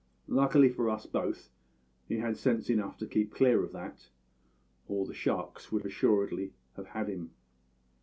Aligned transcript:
Luckily 0.27 0.67
for 0.69 0.89
us 0.89 1.05
both 1.05 1.51
he 2.07 2.17
had 2.17 2.35
sense 2.35 2.71
enough 2.71 2.97
to 2.97 3.05
keep 3.05 3.31
clear 3.35 3.63
of 3.63 3.71
that, 3.73 4.07
or 4.87 5.05
the 5.05 5.13
sharks 5.13 5.71
would 5.71 5.85
assuredly 5.85 6.53
have 6.75 6.87
had 6.87 7.07
him. 7.07 7.29